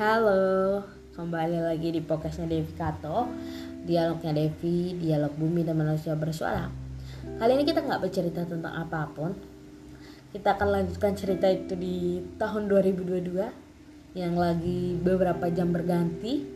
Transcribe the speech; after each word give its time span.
Halo, 0.00 0.80
kembali 1.12 1.60
lagi 1.60 1.92
di 1.92 2.00
podcastnya 2.00 2.48
Devi 2.48 2.72
Kato. 2.72 3.28
Dialognya 3.84 4.32
Devi, 4.32 4.96
dialog 4.96 5.36
bumi 5.36 5.60
dan 5.60 5.76
manusia 5.76 6.16
bersuara. 6.16 6.72
Kali 7.36 7.52
ini 7.52 7.68
kita 7.68 7.84
nggak 7.84 8.08
bercerita 8.08 8.48
tentang 8.48 8.80
apa 8.80 9.12
pun. 9.12 9.36
Kita 10.32 10.56
akan 10.56 10.68
lanjutkan 10.72 11.12
cerita 11.20 11.52
itu 11.52 11.76
di 11.76 12.16
tahun 12.40 12.72
2022 12.72 14.16
Yang 14.16 14.34
lagi 14.40 14.96
beberapa 15.04 15.52
jam 15.52 15.68
berganti. 15.68 16.48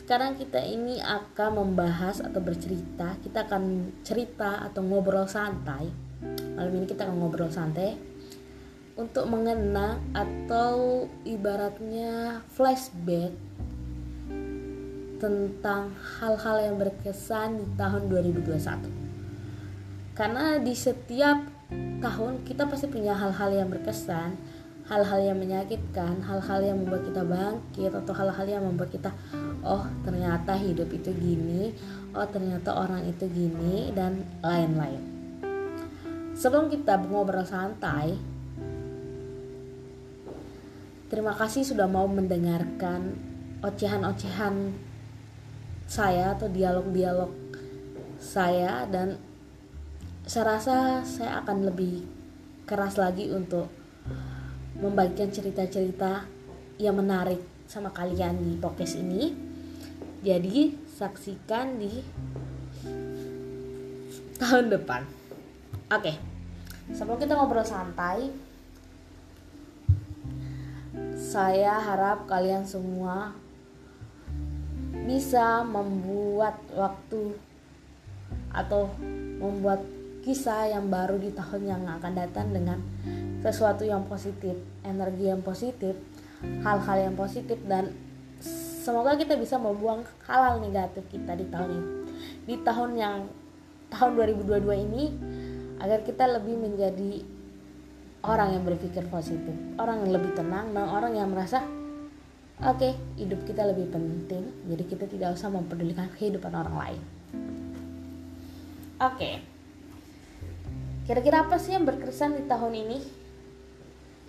Sekarang 0.00 0.40
kita 0.40 0.64
ini 0.64 1.04
akan 1.04 1.60
membahas 1.60 2.24
atau 2.24 2.40
bercerita. 2.40 3.20
Kita 3.20 3.44
akan 3.44 3.92
cerita 4.00 4.64
atau 4.64 4.80
ngobrol 4.80 5.28
santai. 5.28 5.84
Malam 6.56 6.80
ini 6.80 6.88
kita 6.88 7.04
akan 7.04 7.28
ngobrol 7.28 7.52
santai 7.52 8.09
untuk 8.94 9.26
mengenang 9.30 10.02
atau 10.16 11.06
ibaratnya 11.22 12.42
flashback 12.50 13.30
tentang 15.20 15.92
hal-hal 16.18 16.56
yang 16.64 16.76
berkesan 16.80 17.60
di 17.60 17.66
tahun 17.76 18.08
2021 18.08 20.16
karena 20.16 20.58
di 20.58 20.74
setiap 20.74 21.38
tahun 22.00 22.42
kita 22.48 22.66
pasti 22.66 22.88
punya 22.88 23.14
hal-hal 23.14 23.52
yang 23.52 23.68
berkesan 23.68 24.34
hal-hal 24.90 25.22
yang 25.22 25.38
menyakitkan 25.38 26.18
hal-hal 26.24 26.60
yang 26.64 26.82
membuat 26.82 27.06
kita 27.06 27.22
bangkit 27.22 27.92
atau 27.94 28.12
hal-hal 28.16 28.46
yang 28.48 28.64
membuat 28.66 28.90
kita 28.90 29.14
oh 29.62 29.86
ternyata 30.02 30.58
hidup 30.58 30.90
itu 30.90 31.14
gini 31.14 31.70
oh 32.14 32.26
ternyata 32.26 32.74
orang 32.74 33.06
itu 33.06 33.26
gini 33.30 33.94
dan 33.94 34.26
lain-lain. 34.42 35.02
Sebelum 36.34 36.72
kita 36.72 36.96
ngobrol 36.96 37.44
santai 37.44 38.16
Terima 41.10 41.34
kasih 41.34 41.66
sudah 41.66 41.90
mau 41.90 42.06
mendengarkan 42.06 43.18
ocehan-ocehan 43.66 44.70
saya 45.90 46.38
atau 46.38 46.46
dialog-dialog 46.46 47.34
saya 48.22 48.86
dan 48.86 49.18
saya 50.22 50.54
rasa 50.54 51.02
saya 51.02 51.42
akan 51.42 51.66
lebih 51.66 52.06
keras 52.62 52.94
lagi 52.94 53.26
untuk 53.34 53.66
membagikan 54.78 55.34
cerita-cerita 55.34 56.30
yang 56.78 56.94
menarik 56.94 57.42
sama 57.66 57.90
kalian 57.90 58.38
di 58.38 58.54
podcast 58.62 59.02
ini. 59.02 59.34
Jadi 60.22 60.78
saksikan 60.94 61.74
di 61.74 61.90
tahun 64.38 64.70
depan. 64.70 65.02
Oke. 65.90 66.14
Sebelum 66.94 67.18
kita 67.18 67.34
ngobrol 67.34 67.66
santai, 67.66 68.30
saya 71.30 71.78
harap 71.78 72.26
kalian 72.26 72.66
semua 72.66 73.30
bisa 75.06 75.62
membuat 75.62 76.58
waktu 76.74 77.38
atau 78.50 78.90
membuat 79.38 79.78
kisah 80.26 80.74
yang 80.74 80.90
baru 80.90 81.22
di 81.22 81.30
tahun 81.30 81.70
yang 81.70 81.82
akan 81.86 82.18
datang 82.18 82.50
dengan 82.50 82.82
sesuatu 83.46 83.86
yang 83.86 84.10
positif, 84.10 84.58
energi 84.82 85.30
yang 85.30 85.38
positif, 85.46 85.94
hal-hal 86.66 86.98
yang 86.98 87.14
positif 87.14 87.62
dan 87.62 87.94
semoga 88.82 89.14
kita 89.14 89.38
bisa 89.38 89.54
membuang 89.54 90.02
hal-hal 90.26 90.58
negatif 90.58 91.06
kita 91.14 91.38
di 91.38 91.46
tahun 91.46 91.70
ini. 91.78 91.90
Di 92.42 92.56
tahun 92.66 92.90
yang 92.98 93.30
tahun 93.86 94.18
2022 94.18 94.66
ini 94.82 95.04
agar 95.78 96.02
kita 96.02 96.26
lebih 96.26 96.58
menjadi 96.58 97.22
orang 98.20 98.52
yang 98.52 98.64
berpikir 98.68 99.04
positif, 99.08 99.54
orang 99.80 100.04
yang 100.04 100.20
lebih 100.20 100.36
tenang 100.36 100.76
dan 100.76 100.84
orang 100.88 101.16
yang 101.16 101.32
merasa 101.32 101.64
oke 102.60 102.76
okay, 102.76 102.92
hidup 103.16 103.40
kita 103.48 103.64
lebih 103.64 103.88
penting, 103.88 104.44
jadi 104.68 104.84
kita 104.84 105.04
tidak 105.08 105.40
usah 105.40 105.48
mempedulikan 105.48 106.12
kehidupan 106.12 106.52
orang 106.52 106.76
lain. 106.76 107.02
Oke, 109.00 109.16
okay. 109.16 109.34
kira-kira 111.08 111.48
apa 111.48 111.56
sih 111.56 111.72
yang 111.72 111.88
berkesan 111.88 112.36
di 112.36 112.44
tahun 112.44 112.76
ini? 112.76 112.98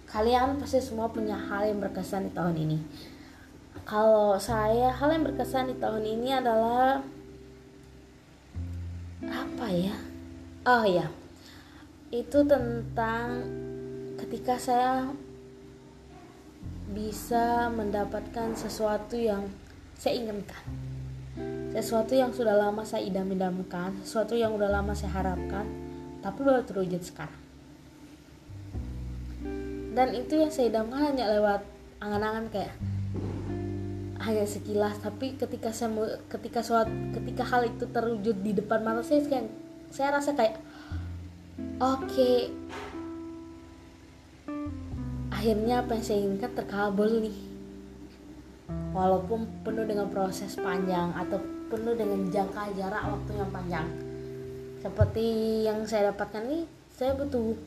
Kalian 0.08 0.64
pasti 0.64 0.80
semua 0.80 1.12
punya 1.12 1.36
hal 1.36 1.68
yang 1.68 1.84
berkesan 1.84 2.28
di 2.28 2.32
tahun 2.32 2.56
ini. 2.56 2.80
Kalau 3.84 4.40
saya 4.40 4.96
hal 4.96 5.12
yang 5.12 5.28
berkesan 5.28 5.72
di 5.72 5.76
tahun 5.76 6.04
ini 6.04 6.30
adalah 6.32 7.04
apa 9.28 9.68
ya? 9.72 9.96
Oh 10.64 10.88
ya, 10.88 11.12
itu 12.12 12.40
tentang 12.48 13.44
ketika 14.32 14.56
saya 14.56 15.12
bisa 16.96 17.68
mendapatkan 17.68 18.56
sesuatu 18.56 19.20
yang 19.20 19.44
saya 20.00 20.24
inginkan 20.24 20.64
sesuatu 21.76 22.16
yang 22.16 22.32
sudah 22.32 22.56
lama 22.56 22.88
saya 22.88 23.04
idam-idamkan 23.12 23.92
sesuatu 24.08 24.40
yang 24.40 24.56
sudah 24.56 24.72
lama 24.72 24.96
saya 24.96 25.20
harapkan 25.20 25.68
tapi 26.22 26.46
baru 26.46 26.62
terwujud 26.64 27.02
sekarang. 27.02 27.42
Dan 29.92 30.16
itu 30.16 30.40
yang 30.40 30.54
saya 30.54 30.72
idamkan 30.72 31.12
hanya 31.12 31.28
lewat 31.28 31.68
angan-angan 32.00 32.48
kayak 32.54 32.74
hanya 34.22 34.46
sekilas 34.46 35.02
tapi 35.02 35.36
ketika 35.36 35.74
saya 35.74 35.92
ketika 36.30 36.62
suatu 36.62 36.94
ketika 37.20 37.44
hal 37.44 37.66
itu 37.66 37.90
terwujud 37.90 38.38
di 38.46 38.54
depan 38.54 38.86
mata 38.86 39.02
saya 39.02 39.44
saya 39.90 40.14
rasa 40.14 40.38
kayak 40.38 40.62
oke 41.82 42.06
okay, 42.06 42.54
akhirnya 45.42 45.82
apa 45.82 45.98
yang 45.98 46.06
saya 46.06 46.20
inginkan 46.22 46.54
terkabul 46.54 47.10
nih. 47.18 47.34
Walaupun 48.94 49.66
penuh 49.66 49.90
dengan 49.90 50.06
proses 50.14 50.54
panjang 50.54 51.10
atau 51.18 51.42
penuh 51.66 51.98
dengan 51.98 52.30
jangka 52.30 52.78
jarak 52.78 53.10
waktu 53.10 53.42
yang 53.42 53.50
panjang. 53.50 53.88
Seperti 54.86 55.26
yang 55.66 55.82
saya 55.90 56.14
dapatkan 56.14 56.46
nih 56.46 56.70
saya 56.94 57.18
butuh 57.18 57.58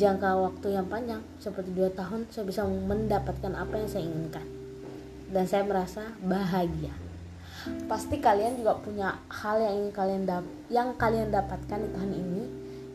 jangka 0.00 0.30
waktu 0.32 0.66
yang 0.72 0.88
panjang. 0.88 1.20
Seperti 1.36 1.76
dua 1.76 1.92
tahun 1.92 2.24
saya 2.32 2.48
bisa 2.48 2.64
mendapatkan 2.64 3.52
apa 3.52 3.74
yang 3.76 3.88
saya 3.92 4.08
inginkan. 4.08 4.46
Dan 5.28 5.44
saya 5.44 5.68
merasa 5.68 6.16
bahagia. 6.24 6.96
Pasti 7.84 8.16
kalian 8.16 8.64
juga 8.64 8.80
punya 8.80 9.20
hal 9.28 9.60
yang 9.60 9.74
ingin 9.76 9.92
kalian 9.92 10.22
dap 10.24 10.44
yang 10.72 10.96
kalian 10.96 11.28
dapatkan 11.28 11.84
di 11.84 11.88
tahun 11.92 12.12
ini. 12.16 12.42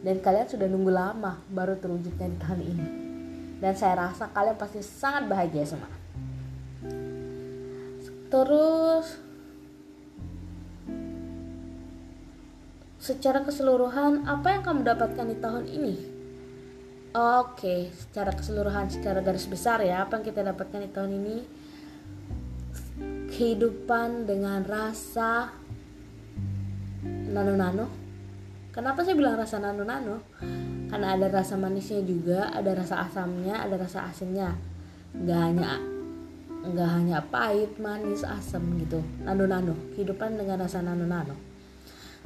Dan 0.02 0.18
kalian 0.18 0.50
sudah 0.50 0.66
nunggu 0.66 0.90
lama 0.90 1.38
baru 1.54 1.78
terwujudnya 1.78 2.26
di 2.26 2.40
tahun 2.42 2.62
ini 2.66 3.05
dan 3.60 3.74
saya 3.76 3.96
rasa 4.10 4.28
kalian 4.32 4.58
pasti 4.60 4.84
sangat 4.84 5.28
bahagia 5.32 5.64
semua. 5.64 5.92
Terus 8.28 9.08
secara 13.00 13.46
keseluruhan 13.46 14.26
apa 14.26 14.48
yang 14.58 14.64
kamu 14.66 14.82
dapatkan 14.84 15.26
di 15.30 15.38
tahun 15.40 15.66
ini? 15.70 15.96
Oke 17.16 17.96
secara 17.96 18.36
keseluruhan 18.36 18.92
secara 18.92 19.24
garis 19.24 19.48
besar 19.48 19.80
ya 19.80 20.04
apa 20.04 20.20
yang 20.20 20.26
kita 20.28 20.42
dapatkan 20.44 20.80
di 20.84 20.90
tahun 20.92 21.12
ini? 21.16 21.38
Kehidupan 23.32 24.28
dengan 24.28 24.64
rasa 24.68 25.52
nano-nano. 27.06 27.88
Kenapa 28.76 29.08
saya 29.08 29.16
bilang 29.16 29.40
rasa 29.40 29.64
nano-nano 29.64 30.20
karena 30.92 31.18
ada 31.18 31.28
rasa 31.32 31.58
manisnya 31.58 32.02
juga 32.06 32.54
ada 32.54 32.72
rasa 32.76 33.06
asamnya 33.06 33.56
ada 33.58 33.76
rasa 33.78 34.06
asinnya. 34.08 34.54
Nggak 35.16 35.40
hanya 35.40 35.70
nggak 36.66 36.90
hanya 36.98 37.18
pahit 37.30 37.78
manis 37.78 38.26
asam 38.26 38.78
gitu. 38.82 39.02
Nano 39.22 39.46
nano 39.46 39.74
kehidupan 39.94 40.38
dengan 40.38 40.62
rasa 40.62 40.82
nano 40.82 41.06
nano 41.06 41.36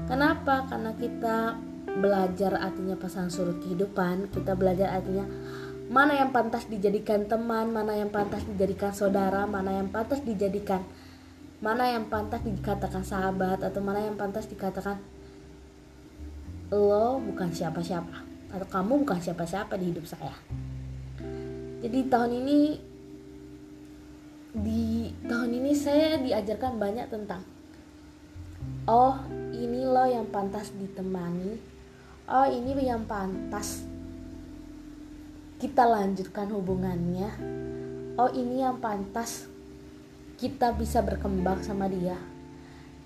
kenapa? 0.08 0.70
Karena 0.70 0.96
kita 0.96 1.60
belajar 1.90 2.56
artinya 2.56 2.96
pasangan 2.96 3.34
surut 3.34 3.60
kehidupan. 3.60 4.32
Kita 4.32 4.56
belajar 4.56 5.02
artinya 5.02 5.26
mana 5.90 6.14
yang 6.14 6.30
pantas 6.30 6.70
dijadikan 6.70 7.26
teman 7.26 7.74
mana 7.74 7.98
yang 7.98 8.14
pantas 8.14 8.46
dijadikan 8.46 8.94
saudara 8.94 9.50
mana 9.50 9.74
yang 9.82 9.90
pantas 9.90 10.22
dijadikan 10.22 10.86
mana 11.66 11.90
yang 11.90 12.06
pantas 12.06 12.46
dikatakan 12.46 13.02
sahabat 13.02 13.66
atau 13.66 13.82
mana 13.82 14.06
yang 14.06 14.14
pantas 14.14 14.46
dikatakan 14.46 15.02
lo 16.70 17.18
bukan 17.18 17.50
siapa-siapa 17.50 18.29
atau 18.50 18.68
kamu 18.68 19.06
bukan 19.06 19.20
siapa-siapa 19.22 19.78
di 19.78 19.94
hidup 19.94 20.06
saya. 20.10 20.34
Jadi 21.80 22.00
tahun 22.10 22.32
ini 22.44 22.60
di 24.50 25.14
tahun 25.30 25.52
ini 25.62 25.72
saya 25.78 26.18
diajarkan 26.18 26.82
banyak 26.82 27.08
tentang 27.14 27.46
oh 28.90 29.16
ini 29.54 29.86
lo 29.86 30.06
yang 30.10 30.28
pantas 30.34 30.74
ditemani. 30.74 31.56
Oh 32.30 32.46
ini 32.46 32.78
yang 32.86 33.06
pantas 33.06 33.86
kita 35.62 35.86
lanjutkan 35.86 36.50
hubungannya. 36.50 37.30
Oh 38.20 38.30
ini 38.34 38.66
yang 38.66 38.82
pantas 38.82 39.46
kita 40.40 40.74
bisa 40.76 41.06
berkembang 41.06 41.62
sama 41.62 41.86
dia. 41.88 42.18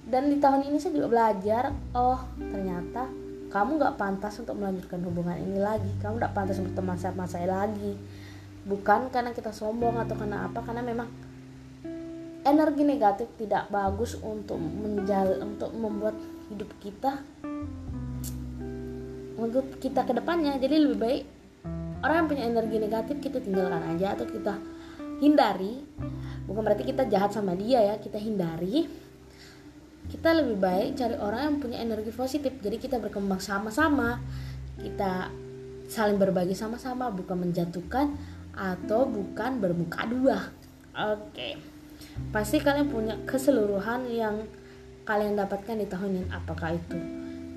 Dan 0.03 0.27
di 0.27 0.37
tahun 0.39 0.67
ini 0.67 0.77
saya 0.79 0.93
juga 0.95 1.09
belajar 1.11 1.63
oh 1.95 2.19
ternyata 2.35 3.22
kamu 3.53 3.77
gak 3.77 4.01
pantas 4.01 4.41
untuk 4.41 4.57
melanjutkan 4.57 4.97
hubungan 5.05 5.37
ini 5.37 5.61
lagi. 5.61 5.85
Kamu 6.01 6.17
gak 6.17 6.33
pantas 6.33 6.57
berteman 6.57 6.97
sama 6.97 7.29
saya 7.29 7.45
lagi. 7.45 7.93
Bukan 8.65 9.13
karena 9.13 9.29
kita 9.29 9.53
sombong 9.53 10.01
atau 10.01 10.17
karena 10.17 10.49
apa 10.49 10.65
karena 10.65 10.81
memang 10.81 11.05
energi 12.41 12.81
negatif 12.81 13.29
tidak 13.37 13.69
bagus 13.69 14.17
untuk 14.25 14.57
menjal 14.57 15.37
untuk 15.45 15.69
membuat 15.77 16.17
hidup 16.51 16.67
kita 16.83 17.23
untuk 19.39 19.79
kita 19.79 20.03
ke 20.03 20.11
depannya 20.15 20.55
jadi 20.59 20.75
lebih 20.79 20.99
baik 20.99 21.23
orang 22.03 22.15
yang 22.23 22.27
punya 22.27 22.43
energi 22.47 22.77
negatif 22.79 23.15
kita 23.23 23.37
tinggalkan 23.39 23.83
aja 23.95 24.17
atau 24.17 24.25
kita 24.27 24.53
hindari. 25.23 25.79
Bukan 26.43 26.59
berarti 26.59 26.83
kita 26.83 27.07
jahat 27.07 27.31
sama 27.31 27.55
dia 27.55 27.79
ya 27.79 27.95
kita 28.01 28.19
hindari 28.19 29.02
kita 30.23 30.39
lebih 30.39 30.55
baik 30.55 30.95
cari 30.95 31.19
orang 31.19 31.41
yang 31.51 31.55
punya 31.59 31.83
energi 31.83 32.15
positif. 32.15 32.55
Jadi 32.63 32.79
kita 32.79 32.95
berkembang 32.95 33.43
sama-sama. 33.43 34.23
Kita 34.79 35.27
saling 35.91 36.15
berbagi 36.15 36.55
sama-sama 36.55 37.11
bukan 37.11 37.43
menjatuhkan 37.43 38.15
atau 38.55 39.03
bukan 39.03 39.59
bermuka 39.59 40.07
dua. 40.07 40.47
Oke. 40.95 41.59
Pasti 42.31 42.63
kalian 42.63 42.87
punya 42.87 43.19
keseluruhan 43.27 44.07
yang 44.15 44.47
kalian 45.03 45.35
dapatkan 45.35 45.83
di 45.83 45.91
tahun 45.91 46.15
ini. 46.15 46.31
Apakah 46.31 46.71
itu 46.71 46.95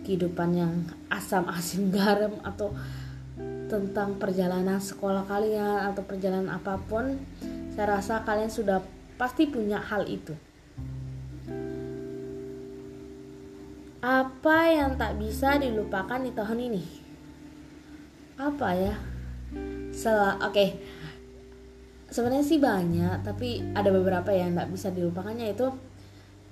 kehidupan 0.03 0.59
yang 0.59 0.91
asam 1.07 1.47
asin 1.47 1.87
garam 1.95 2.35
atau 2.43 2.75
tentang 3.71 4.19
perjalanan 4.19 4.83
sekolah 4.83 5.23
kalian 5.31 5.95
atau 5.95 6.03
perjalanan 6.03 6.51
apa 6.51 6.83
pun 6.83 7.15
saya 7.79 7.95
rasa 7.95 8.27
kalian 8.27 8.51
sudah 8.51 8.83
pasti 9.15 9.47
punya 9.47 9.79
hal 9.79 10.03
itu 10.11 10.35
apa 14.06 14.70
yang 14.70 14.94
tak 14.94 15.19
bisa 15.19 15.58
dilupakan 15.58 16.23
di 16.23 16.31
tahun 16.31 16.70
ini? 16.70 16.82
Apa 18.38 18.69
ya? 18.79 18.94
Oke. 19.50 20.38
Okay. 20.47 20.70
sebenarnya 22.06 22.47
sih 22.47 22.62
banyak 22.62 23.26
tapi 23.26 23.67
ada 23.75 23.91
beberapa 23.91 24.31
yang 24.31 24.55
tak 24.55 24.70
bisa 24.70 24.94
dilupakannya 24.94 25.50
itu 25.50 25.75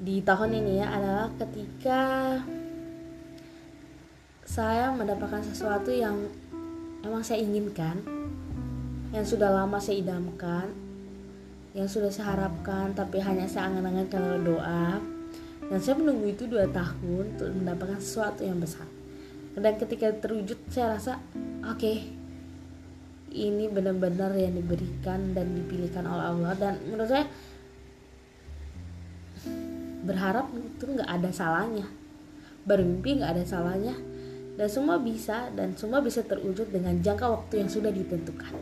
di 0.03 0.19
tahun 0.19 0.51
ini 0.51 0.83
ya 0.83 0.91
adalah 0.91 1.31
ketika 1.39 2.03
saya 4.43 4.91
mendapatkan 4.91 5.47
sesuatu 5.47 5.95
yang 5.95 6.27
emang 7.07 7.23
saya 7.23 7.39
inginkan 7.39 8.03
yang 9.15 9.23
sudah 9.23 9.55
lama 9.55 9.79
saya 9.79 10.03
idamkan 10.03 10.75
yang 11.71 11.87
sudah 11.87 12.11
saya 12.11 12.35
harapkan 12.35 12.91
tapi 12.91 13.23
hanya 13.23 13.47
saya 13.47 13.71
angan-angan 13.71 14.11
kalau 14.11 14.35
doa 14.43 15.14
dan 15.73 15.79
saya 15.81 15.97
menunggu 15.97 16.29
itu 16.29 16.45
dua 16.45 16.69
tahun 16.69 17.37
untuk 17.37 17.49
mendapatkan 17.49 18.01
sesuatu 18.01 18.45
yang 18.45 18.61
besar. 18.61 18.85
Dan 19.55 19.79
ketika 19.79 20.11
terwujud 20.11 20.59
saya 20.67 20.99
rasa 20.99 21.23
oke 21.63 21.79
okay, 21.79 22.11
ini 23.35 23.67
benar-benar 23.67 24.35
yang 24.39 24.55
diberikan 24.55 25.33
dan 25.33 25.57
dipilihkan 25.57 26.05
oleh 26.07 26.25
Allah. 26.31 26.53
Dan 26.59 26.75
menurut 26.87 27.09
saya 27.11 27.27
berharap 30.05 30.51
itu 30.55 30.85
nggak 30.85 31.11
ada 31.11 31.31
salahnya. 31.33 31.87
Bermimpi 32.69 33.23
nggak 33.23 33.33
ada 33.41 33.45
salahnya. 33.45 33.95
Dan 34.55 34.71
semua 34.71 35.03
bisa 35.03 35.51
dan 35.51 35.75
semua 35.75 35.99
bisa 35.99 36.23
terwujud 36.23 36.71
dengan 36.71 36.95
jangka 37.03 37.27
waktu 37.27 37.67
yang 37.67 37.71
sudah 37.73 37.91
ditentukan. 37.91 38.55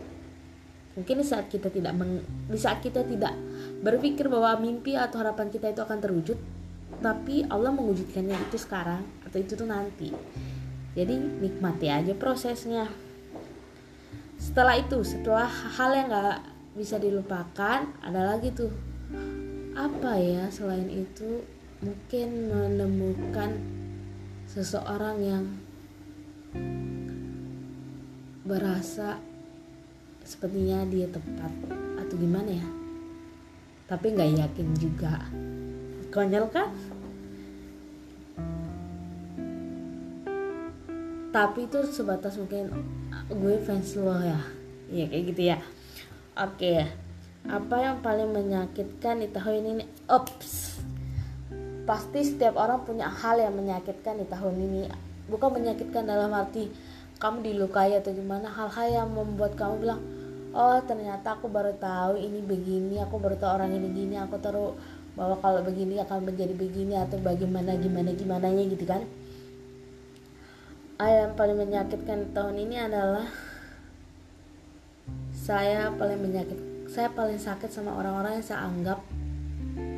Mungkin 0.92 1.24
di 1.24 1.24
saat 1.24 1.48
kita 1.48 1.72
tidak 1.72 1.96
meng, 1.96 2.20
di 2.52 2.58
saat 2.60 2.84
kita 2.84 3.00
tidak 3.04 3.32
berpikir 3.80 4.28
bahwa 4.28 4.60
mimpi 4.60 4.92
atau 4.92 5.24
harapan 5.24 5.48
kita 5.48 5.72
itu 5.72 5.80
akan 5.80 5.98
terwujud 6.04 6.36
tapi 7.00 7.46
Allah 7.48 7.72
mewujudkannya 7.72 8.36
itu 8.50 8.58
sekarang 8.60 9.06
atau 9.24 9.38
itu 9.40 9.56
tuh 9.56 9.64
nanti. 9.64 10.12
Jadi 10.92 11.16
nikmati 11.16 11.88
aja 11.88 12.12
prosesnya. 12.12 12.84
Setelah 14.36 14.76
itu 14.76 15.00
setelah 15.00 15.48
hal 15.48 15.90
yang 15.96 16.12
nggak 16.12 16.40
bisa 16.76 17.00
dilupakan 17.00 17.88
ada 18.04 18.20
lagi 18.36 18.52
tuh. 18.52 18.72
Apa 19.72 20.20
ya 20.20 20.52
selain 20.52 20.90
itu? 20.92 21.40
Mungkin 21.82 22.52
menemukan 22.52 23.58
seseorang 24.46 25.16
yang 25.18 25.44
berasa 28.46 29.18
sepertinya 30.22 30.86
dia 30.86 31.08
tepat 31.08 31.50
atau 31.98 32.14
gimana 32.20 32.50
ya? 32.52 32.68
Tapi 33.88 34.06
nggak 34.12 34.30
yakin 34.44 34.68
juga 34.76 35.26
konyol 36.12 36.46
kan 36.52 36.68
tapi 41.32 41.64
itu 41.64 41.80
sebatas 41.88 42.36
mungkin 42.36 42.68
gue 43.32 43.56
fans 43.64 43.96
lo 43.96 44.12
ya. 44.20 44.36
Iya 44.92 45.08
kayak 45.08 45.24
gitu 45.32 45.42
ya. 45.48 45.58
Oke 46.36 46.84
apa 47.48 47.74
yang 47.82 47.98
paling 48.04 48.30
menyakitkan 48.30 49.24
di 49.24 49.32
tahun 49.32 49.80
ini? 49.80 49.84
Ops. 50.12 50.78
Pasti 51.88 52.22
setiap 52.22 52.54
orang 52.54 52.86
punya 52.86 53.10
hal 53.10 53.40
yang 53.40 53.56
menyakitkan 53.56 54.20
di 54.20 54.26
tahun 54.28 54.54
ini. 54.60 54.82
Bukan 55.26 55.50
menyakitkan 55.50 56.06
dalam 56.06 56.30
arti 56.36 56.70
kamu 57.18 57.42
dilukai 57.42 57.96
atau 57.98 58.14
gimana. 58.14 58.46
Hal-hal 58.52 59.02
yang 59.02 59.08
membuat 59.10 59.56
kamu 59.58 59.74
bilang 59.82 60.00
oh 60.52 60.78
ternyata 60.84 61.40
aku 61.40 61.48
baru 61.48 61.72
tahu 61.80 62.20
ini 62.20 62.44
begini 62.44 63.00
aku 63.00 63.16
baru 63.16 63.40
tahu 63.40 63.52
orang 63.56 63.72
ini 63.72 63.88
gini 63.88 64.20
aku 64.20 64.36
tahu 64.36 64.76
bahwa 65.12 65.36
kalau 65.40 65.60
begini 65.60 66.00
akan 66.00 66.24
menjadi 66.24 66.54
begini 66.56 66.96
atau 66.96 67.20
bagaimana 67.20 67.76
gimana 67.76 68.10
gimana 68.16 68.46
nya 68.48 68.64
gitu 68.68 68.84
kan. 68.88 69.02
Yang 71.02 71.34
paling 71.34 71.58
menyakitkan 71.58 72.30
tahun 72.30 72.56
ini 72.62 72.76
adalah 72.78 73.26
saya 75.34 75.90
paling 75.90 76.22
menyakit 76.22 76.58
saya 76.86 77.10
paling 77.10 77.40
sakit 77.40 77.72
sama 77.72 77.98
orang-orang 77.98 78.38
yang 78.38 78.46
saya 78.46 78.68
anggap 78.68 79.00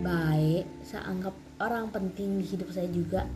baik 0.01 0.65
saya 0.81 1.05
anggap 1.05 1.35
orang 1.61 1.93
penting 1.93 2.41
di 2.41 2.45
hidup 2.45 2.73
saya 2.73 2.89
juga. 2.89 3.29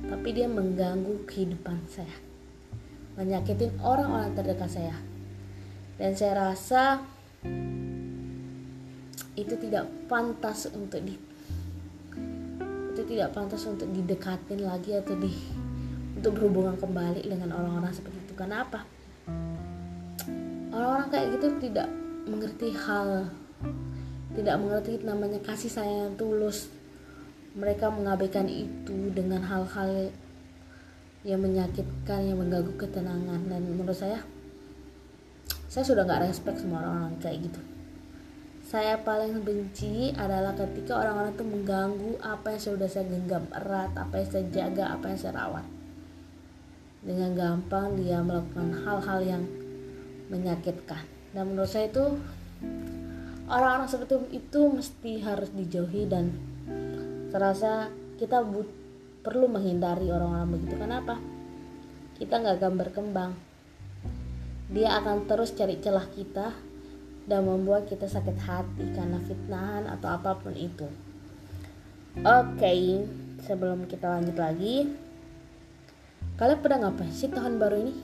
Tapi 0.00 0.32
dia 0.32 0.48
mengganggu 0.48 1.28
kehidupan 1.28 1.84
saya 1.92 2.30
menyakitin 3.20 3.76
orang-orang 3.84 4.32
terdekat 4.32 4.70
saya. 4.72 4.96
Dan 6.00 6.16
saya 6.16 6.32
rasa 6.32 7.04
itu 9.42 9.54
tidak 9.56 9.88
pantas 10.06 10.68
untuk 10.72 11.00
di 11.04 11.16
itu 12.90 13.02
tidak 13.16 13.32
pantas 13.32 13.64
untuk 13.64 13.88
didekatin 13.94 14.66
lagi 14.66 14.98
atau 14.98 15.14
di 15.16 15.30
untuk 16.20 16.36
berhubungan 16.36 16.76
kembali 16.76 17.24
dengan 17.24 17.56
orang-orang 17.56 17.94
seperti 17.96 18.18
itu. 18.28 18.34
Kenapa 18.36 18.84
orang-orang 20.74 21.08
kayak 21.08 21.26
gitu 21.38 21.46
tidak 21.64 21.88
mengerti 22.28 22.68
hal 22.76 23.32
tidak 24.36 24.56
mengerti 24.60 25.00
namanya 25.00 25.40
kasih 25.40 25.72
sayang 25.72 26.14
tulus. 26.20 26.68
Mereka 27.56 27.90
mengabaikan 27.90 28.46
itu 28.46 29.10
dengan 29.10 29.42
hal-hal 29.42 30.14
yang 31.26 31.42
menyakitkan 31.42 32.30
yang 32.30 32.38
mengganggu 32.38 32.70
ketenangan. 32.78 33.42
Dan 33.50 33.74
menurut 33.74 33.96
saya 33.96 34.22
saya 35.70 35.82
sudah 35.86 36.06
nggak 36.06 36.30
respect 36.30 36.62
sama 36.62 36.82
orang-orang 36.82 37.14
kayak 37.22 37.46
gitu 37.46 37.60
saya 38.70 39.02
paling 39.02 39.42
benci 39.42 40.14
adalah 40.14 40.54
ketika 40.54 41.02
orang-orang 41.02 41.34
itu 41.34 41.42
mengganggu 41.42 42.12
apa 42.22 42.54
yang 42.54 42.62
sudah 42.62 42.86
saya 42.86 43.02
genggam 43.10 43.42
erat 43.50 43.90
apa 43.98 44.22
yang 44.22 44.28
saya 44.30 44.44
jaga 44.54 44.94
apa 44.94 45.10
yang 45.10 45.18
saya 45.18 45.34
rawat. 45.42 45.66
Dengan 47.02 47.34
gampang 47.34 47.98
dia 47.98 48.22
melakukan 48.22 48.70
hal-hal 48.86 49.20
yang 49.26 49.42
menyakitkan. 50.30 51.02
Dan 51.34 51.50
menurut 51.50 51.66
saya 51.66 51.90
itu 51.90 52.14
orang-orang 53.50 53.90
seperti 53.90 54.38
itu 54.38 54.60
mesti 54.70 55.12
harus 55.18 55.50
dijauhi 55.50 56.06
dan 56.06 56.30
terasa 57.34 57.90
kita 58.22 58.38
but, 58.46 58.70
perlu 59.26 59.50
menghindari 59.50 60.14
orang-orang 60.14 60.54
begitu. 60.54 60.78
Kenapa? 60.78 61.18
Kita 62.22 62.38
nggak 62.38 62.62
akan 62.62 62.74
berkembang. 62.78 63.32
Dia 64.70 65.02
akan 65.02 65.26
terus 65.26 65.58
cari 65.58 65.82
celah 65.82 66.06
kita 66.06 66.69
dan 67.28 67.44
membuat 67.44 67.88
kita 67.88 68.08
sakit 68.08 68.36
hati 68.40 68.84
karena 68.92 69.18
fitnahan 69.24 69.84
atau 69.88 70.08
apa 70.14 70.38
pun 70.38 70.54
itu. 70.56 70.88
Oke 72.20 72.58
okay, 72.58 72.80
sebelum 73.44 73.86
kita 73.86 74.06
lanjut 74.08 74.36
lagi 74.36 74.90
kalian 76.36 76.60
pada 76.64 76.76
ngapain 76.80 77.12
sih 77.12 77.28
tahun 77.28 77.60
baru 77.60 77.76
ini? 77.84 77.94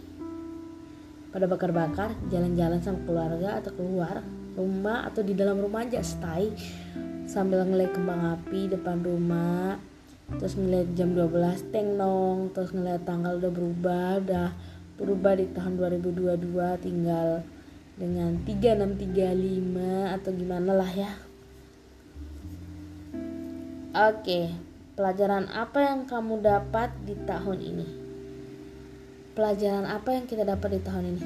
Pada 1.32 1.48
bakar-bakar 1.48 2.16
jalan-jalan 2.32 2.80
sama 2.80 3.00
keluarga 3.04 3.60
atau 3.60 3.72
keluar 3.76 4.24
rumah 4.56 5.04
atau 5.08 5.20
di 5.20 5.36
dalam 5.36 5.60
rumah 5.60 5.84
aja 5.84 6.00
stay. 6.00 6.52
Sambil 7.26 7.66
ngeliat 7.66 7.92
kembang 7.92 8.38
api 8.38 8.70
depan 8.70 9.02
rumah 9.02 9.76
terus 10.34 10.58
ngeliat 10.58 10.90
jam 10.98 11.14
12 11.14 11.70
teng 11.70 11.94
nong 11.94 12.50
terus 12.50 12.74
ngeliat 12.74 13.06
tanggal 13.06 13.38
udah 13.38 13.52
berubah 13.54 14.08
udah 14.26 14.48
berubah 14.98 15.32
di 15.38 15.46
tahun 15.54 15.78
2022 15.78 16.82
tinggal 16.82 17.46
dengan 17.96 18.36
3635 18.44 20.16
atau 20.20 20.30
gimana 20.36 20.70
lah 20.76 20.92
ya. 20.92 21.12
Oke 23.96 24.52
pelajaran 24.96 25.52
apa 25.52 25.92
yang 25.92 26.08
kamu 26.08 26.40
dapat 26.40 26.88
di 27.04 27.12
tahun 27.28 27.58
ini? 27.60 27.86
Pelajaran 29.36 29.84
apa 29.84 30.16
yang 30.16 30.24
kita 30.24 30.48
dapat 30.48 30.76
di 30.76 30.80
tahun 30.80 31.04
ini? 31.12 31.24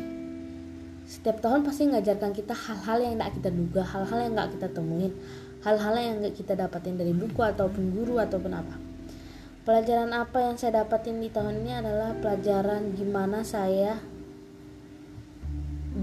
Setiap 1.07 1.39
tahun 1.39 1.63
pasti 1.63 1.87
ngajarkan 1.91 2.35
kita 2.35 2.55
hal-hal 2.55 2.99
yang 3.03 3.15
tidak 3.19 3.33
kita 3.39 3.51
duga 3.51 3.83
hal-hal 3.83 4.19
yang 4.23 4.33
nggak 4.35 4.51
kita 4.59 4.69
temuin 4.71 5.15
hal-hal 5.63 5.95
yang 5.99 6.19
nggak 6.23 6.35
kita 6.35 6.59
dapatin 6.59 6.99
dari 6.99 7.15
buku 7.15 7.39
ataupun 7.43 7.95
guru 7.95 8.19
ataupun 8.19 8.53
apa. 8.55 8.75
Pelajaran 9.63 10.11
apa 10.11 10.39
yang 10.51 10.55
saya 10.59 10.83
dapatin 10.83 11.23
di 11.23 11.31
tahun 11.31 11.63
ini 11.63 11.73
adalah 11.79 12.15
pelajaran 12.19 12.95
gimana 12.99 13.47
saya 13.47 14.03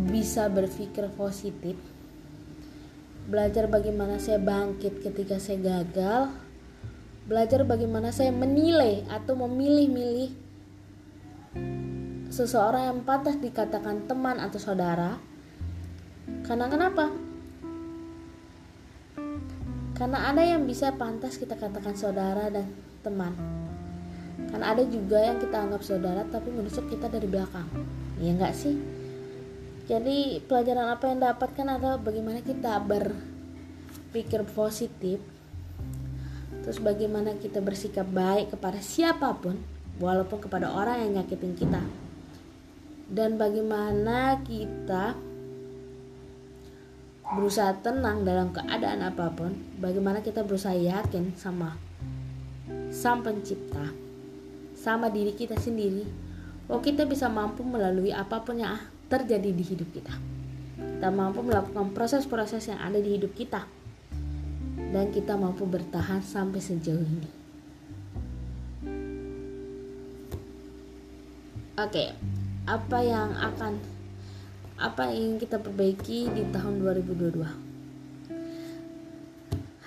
bisa 0.08 0.48
berpikir 0.48 1.12
positif 1.14 1.76
belajar 3.28 3.68
bagaimana 3.68 4.18
saya 4.18 4.40
bangkit 4.40 5.04
ketika 5.04 5.36
saya 5.38 5.60
gagal 5.60 6.32
belajar 7.28 7.68
bagaimana 7.68 8.16
saya 8.16 8.32
menilai 8.32 9.04
atau 9.12 9.36
memilih-milih 9.36 10.32
seseorang 12.32 12.88
yang 12.88 13.00
pantas 13.04 13.36
dikatakan 13.38 14.08
teman 14.08 14.40
atau 14.40 14.60
saudara 14.60 15.20
karena 16.48 16.72
kenapa 16.72 17.12
karena 19.98 20.30
ada 20.30 20.46
yang 20.46 20.70
bisa 20.70 20.94
pantas 20.94 21.42
kita 21.42 21.58
katakan 21.58 21.98
saudara 21.98 22.54
dan 22.54 22.70
teman. 23.02 23.34
Karena 24.54 24.78
ada 24.78 24.86
juga 24.86 25.18
yang 25.18 25.42
kita 25.42 25.58
anggap 25.58 25.82
saudara 25.82 26.22
tapi 26.30 26.54
menusuk 26.54 26.86
kita 26.86 27.10
dari 27.10 27.26
belakang. 27.26 27.66
Iya 28.22 28.38
enggak 28.38 28.54
sih? 28.54 28.78
Jadi 29.88 30.44
pelajaran 30.44 30.92
apa 30.92 31.08
yang 31.08 31.24
dapatkan 31.24 31.68
adalah 31.80 31.96
bagaimana 31.96 32.44
kita 32.44 32.76
berpikir 32.84 34.44
positif 34.52 35.24
Terus 36.68 36.84
bagaimana 36.84 37.40
kita 37.40 37.64
bersikap 37.64 38.04
baik 38.12 38.52
kepada 38.52 38.84
siapa 38.84 39.32
pun 39.40 39.56
Walaupun 39.98 40.38
kepada 40.44 40.70
orang 40.70 41.02
yang 41.02 41.24
nyakitin 41.24 41.58
kita. 41.58 41.82
Dan 43.10 43.40
bagaimana 43.40 44.38
kita 44.46 45.18
berusaha 47.34 47.74
tenang 47.82 48.22
dalam 48.22 48.54
keadaan 48.54 49.02
apa 49.04 49.34
pun, 49.34 49.58
bagaimana 49.82 50.22
kita 50.22 50.46
berusaha 50.46 50.76
yakin 50.78 51.34
sama 51.34 51.76
Sang 52.94 53.26
Pencipta, 53.26 53.90
sama 54.78 55.10
diri 55.10 55.34
kita 55.34 55.58
sendiri, 55.58 56.06
bahwa 56.70 56.80
kita 56.86 57.04
bisa 57.10 57.26
mampu 57.26 57.66
melalui 57.66 58.14
apa 58.14 58.44
pun 58.46 58.62
yang 58.62 58.78
terjadi 59.08 59.50
di 59.52 59.64
hidup 59.64 59.90
kita. 59.92 60.16
Kita 60.78 61.10
mampu 61.10 61.42
melakukan 61.42 61.92
proses-proses 61.96 62.70
yang 62.70 62.80
ada 62.80 63.00
di 63.02 63.18
hidup 63.18 63.34
kita, 63.34 63.66
dan 64.92 65.10
kita 65.12 65.36
mampu 65.36 65.66
bertahan 65.66 66.22
sampai 66.22 66.62
sejauh 66.62 67.04
ini. 67.04 67.30
Oke, 71.78 72.10
apa 72.66 72.98
yang 73.06 73.38
akan 73.38 73.78
apa 74.78 75.10
yang 75.10 75.42
kita 75.42 75.58
perbaiki 75.58 76.30
di 76.30 76.46
tahun 76.54 76.86
2022 76.86 77.66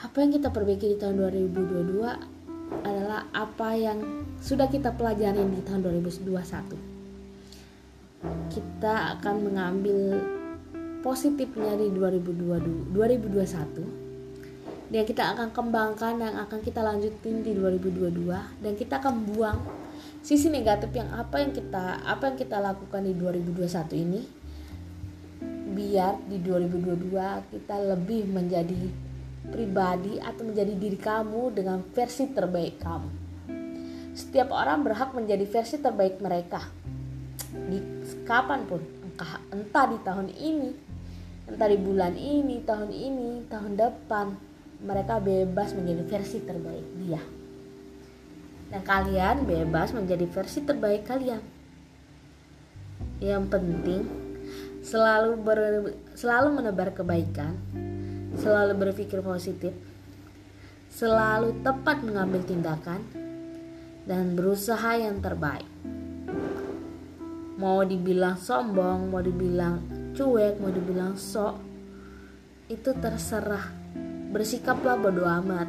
apa 0.03 0.17
yang 0.19 0.35
kita 0.35 0.51
perbaiki 0.51 0.87
di 0.91 0.99
tahun 0.99 1.23
2022 1.55 2.83
adalah 2.83 3.31
apa 3.31 3.79
yang 3.79 4.27
sudah 4.43 4.67
kita 4.67 4.91
pelajari 4.99 5.39
di 5.47 5.63
tahun 5.63 5.87
2021 6.03 6.90
kita 8.53 9.17
akan 9.17 9.35
mengambil 9.49 10.21
positifnya 11.01 11.77
di 11.81 11.89
2022 11.97 12.93
2021 12.93 14.11
dan 14.91 15.03
kita 15.07 15.23
akan 15.33 15.49
kembangkan 15.55 16.19
dan 16.19 16.35
akan 16.45 16.61
kita 16.61 16.83
lanjutin 16.83 17.41
di 17.41 17.57
2022 17.57 18.61
dan 18.61 18.73
kita 18.77 19.01
akan 19.01 19.15
buang 19.33 19.59
sisi 20.21 20.53
negatif 20.53 20.93
yang 20.93 21.09
apa 21.17 21.41
yang 21.41 21.55
kita 21.57 22.05
apa 22.05 22.23
yang 22.29 22.37
kita 22.37 22.57
lakukan 22.61 23.01
di 23.07 23.17
2021 23.17 24.05
ini 24.05 24.21
biar 25.71 26.19
di 26.27 26.43
2022 26.43 27.55
kita 27.55 27.77
lebih 27.95 28.29
menjadi 28.29 28.83
pribadi 29.49 30.21
atau 30.21 30.43
menjadi 30.45 30.75
diri 30.77 30.99
kamu 31.01 31.57
dengan 31.57 31.81
versi 31.97 32.29
terbaik 32.29 32.77
kamu. 32.83 33.11
Setiap 34.13 34.53
orang 34.53 34.85
berhak 34.85 35.15
menjadi 35.17 35.47
versi 35.49 35.81
terbaik 35.81 36.21
mereka 36.21 36.61
kapan 38.31 38.63
pun, 38.71 38.79
entah 39.51 39.87
di 39.91 39.99
tahun 40.07 40.31
ini, 40.31 40.71
entah 41.51 41.67
di 41.67 41.79
bulan 41.83 42.15
ini, 42.15 42.63
tahun 42.63 42.95
ini, 42.95 43.51
tahun 43.51 43.75
depan, 43.75 44.39
mereka 44.87 45.19
bebas 45.19 45.75
menjadi 45.75 46.07
versi 46.07 46.39
terbaik 46.39 46.87
dia. 47.03 47.19
Dan 48.71 48.87
kalian 48.87 49.51
bebas 49.51 49.91
menjadi 49.91 50.31
versi 50.31 50.63
terbaik 50.63 51.11
kalian. 51.11 51.43
Yang 53.19 53.45
penting 53.51 54.03
selalu 54.87 55.31
ber, 55.43 55.59
selalu 56.15 56.49
menebar 56.55 56.95
kebaikan, 56.95 57.59
selalu 58.39 58.79
berpikir 58.79 59.19
positif, 59.27 59.75
selalu 60.87 61.67
tepat 61.67 62.07
mengambil 62.07 62.47
tindakan 62.47 63.03
dan 64.07 64.39
berusaha 64.39 64.97
yang 64.97 65.19
terbaik. 65.19 65.67
Mau 67.61 67.85
dibilang 67.85 68.41
sombong, 68.41 69.13
mau 69.13 69.21
dibilang 69.21 69.85
cuek, 70.17 70.57
mau 70.65 70.73
dibilang 70.73 71.13
sok, 71.13 71.61
itu 72.73 72.89
terserah. 72.97 73.69
Bersikaplah 74.33 74.97
bodo 74.97 75.29
amat. 75.29 75.69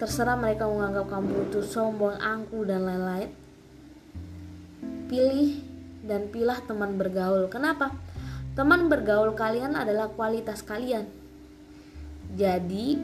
Terserah 0.00 0.40
mereka 0.40 0.64
menganggap 0.64 1.12
kamu 1.12 1.52
itu 1.52 1.60
sombong, 1.60 2.16
angku, 2.16 2.64
dan 2.64 2.88
lain-lain. 2.88 3.30
Pilih 5.12 5.60
dan 6.08 6.32
pilah 6.32 6.56
teman 6.64 6.96
bergaul. 6.96 7.52
Kenapa? 7.52 7.92
Teman 8.56 8.88
bergaul 8.88 9.36
kalian 9.36 9.76
adalah 9.76 10.08
kualitas 10.08 10.64
kalian. 10.64 11.04
Jadi 12.32 12.96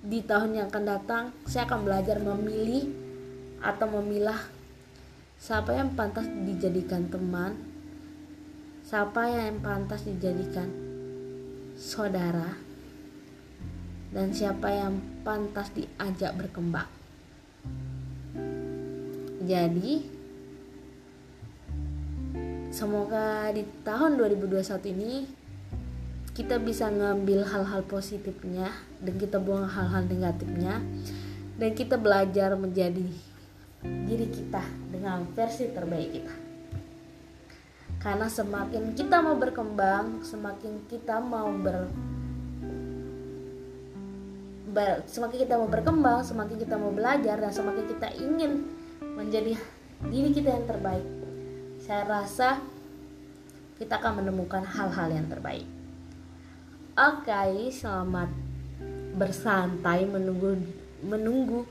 di 0.00 0.20
tahun 0.24 0.56
yang 0.56 0.66
akan 0.72 0.84
datang 0.88 1.24
saya 1.44 1.68
akan 1.68 1.84
belajar 1.84 2.16
memilih 2.22 2.88
atau 3.60 3.86
memilah 4.00 4.40
siapa 5.40 5.72
yang 5.72 5.96
pantas 5.96 6.28
dijadikan 6.44 7.08
teman, 7.08 7.56
siapa 8.84 9.24
yang 9.24 9.64
pantas 9.64 10.04
dijadikan 10.04 10.68
saudara, 11.80 12.60
dan 14.12 14.36
siapa 14.36 14.68
yang 14.68 15.00
pantas 15.24 15.72
diajak 15.72 16.36
berkembang. 16.36 16.92
Jadi, 19.40 20.04
semoga 22.68 23.48
di 23.56 23.64
tahun 23.80 24.20
2021 24.20 24.92
ini 24.92 25.24
kita 26.36 26.60
bisa 26.60 26.92
ngambil 26.92 27.48
hal-hal 27.48 27.80
positifnya 27.88 28.68
dan 29.00 29.16
kita 29.16 29.40
buang 29.40 29.64
hal-hal 29.64 30.04
negatifnya 30.04 30.84
dan 31.56 31.70
kita 31.72 31.96
belajar 31.96 32.52
menjadi 32.60 33.29
diri 33.84 34.28
kita 34.28 34.62
dengan 34.92 35.24
versi 35.32 35.70
terbaik 35.72 36.10
kita 36.12 36.34
karena 38.00 38.26
semakin 38.28 38.96
kita 38.96 39.20
mau 39.20 39.36
berkembang 39.36 40.24
semakin 40.24 40.88
kita 40.88 41.20
mau 41.20 41.52
ber, 41.52 41.88
ber 44.72 45.04
semakin 45.04 45.38
kita 45.44 45.54
mau 45.60 45.68
berkembang 45.68 46.20
semakin 46.24 46.56
kita 46.56 46.74
mau 46.80 46.92
belajar 46.92 47.36
dan 47.36 47.52
semakin 47.52 47.84
kita 47.88 48.08
ingin 48.16 48.68
menjadi 49.04 49.56
diri 50.08 50.30
kita 50.32 50.48
yang 50.48 50.66
terbaik 50.68 51.06
saya 51.80 52.04
rasa 52.08 52.60
kita 53.80 53.96
akan 53.96 54.20
menemukan 54.20 54.60
hal-hal 54.60 55.08
yang 55.08 55.24
terbaik. 55.24 55.64
Oke, 57.00 57.32
okay, 57.32 57.72
selamat 57.72 58.28
bersantai 59.16 60.04
menunggu 60.04 60.60
menunggu 61.00 61.64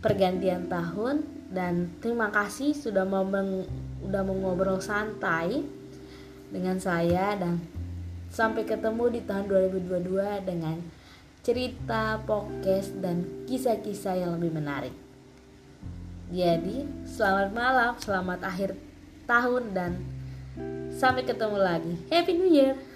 pergantian 0.00 0.66
tahun 0.66 1.28
dan 1.52 1.92
terima 2.00 2.32
kasih 2.32 2.72
sudah 2.72 3.04
mau 3.04 3.24
meng, 3.24 3.68
udah 4.00 4.22
mengobrol 4.24 4.80
santai 4.80 5.60
dengan 6.48 6.80
saya 6.80 7.36
dan 7.36 7.60
sampai 8.32 8.64
ketemu 8.64 9.12
di 9.12 9.20
tahun 9.28 9.46
2022 9.76 10.48
dengan 10.48 10.80
cerita, 11.40 12.20
podcast 12.24 12.96
dan 13.00 13.46
kisah-kisah 13.48 14.16
yang 14.16 14.36
lebih 14.40 14.56
menarik. 14.56 14.94
Jadi, 16.30 16.86
selamat 17.04 17.50
malam, 17.50 17.92
selamat 17.98 18.40
akhir 18.46 18.70
tahun 19.26 19.74
dan 19.74 19.92
sampai 20.94 21.26
ketemu 21.26 21.58
lagi. 21.58 21.94
Happy 22.12 22.32
New 22.38 22.50
Year! 22.50 22.89